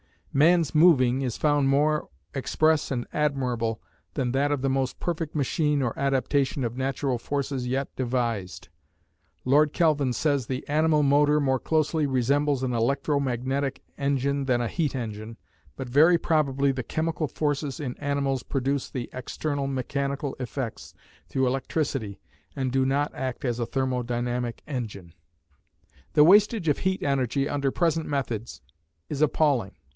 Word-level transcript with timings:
Man's 0.33 0.73
"moving" 0.73 1.21
is 1.21 1.37
found 1.37 1.67
more 1.67 2.07
"express 2.33 2.89
and 2.89 3.05
admirable" 3.13 3.81
than 4.13 4.31
that 4.31 4.51
of 4.51 4.61
the 4.61 4.69
most 4.69 4.99
perfect 4.99 5.35
machine 5.35 5.83
or 5.83 5.93
adaptation 5.99 6.63
of 6.63 6.77
natural 6.77 7.19
forces 7.19 7.67
yet 7.67 7.93
devised. 7.97 8.69
Lord 9.43 9.73
Kelvin 9.73 10.13
says 10.13 10.47
the 10.47 10.67
animal 10.69 11.03
motor 11.03 11.39
more 11.39 11.59
closely 11.59 12.07
resembles 12.07 12.63
an 12.63 12.73
electro 12.73 13.19
magnetic 13.19 13.83
engine 13.97 14.45
than 14.45 14.61
a 14.61 14.69
heat 14.69 14.95
engine, 14.95 15.37
but 15.75 15.89
very 15.89 16.17
probably 16.17 16.71
the 16.71 16.81
chemical 16.81 17.27
forces 17.27 17.79
in 17.81 17.95
animals 17.97 18.41
produce 18.41 18.89
the 18.89 19.07
external 19.13 19.67
mechanical 19.67 20.35
effects 20.39 20.95
through 21.27 21.45
electricity 21.45 22.19
and 22.55 22.71
do 22.71 22.85
not 22.87 23.13
act 23.13 23.43
as 23.45 23.59
a 23.59 23.67
thermo 23.67 24.01
dynamic 24.01 24.63
engine. 24.65 25.13
The 26.13 26.23
wastage 26.23 26.69
of 26.69 26.79
heat 26.79 27.03
energy 27.03 27.47
under 27.49 27.69
present 27.69 28.07
methods 28.07 28.61
is 29.09 29.21
appalling. 29.21 29.73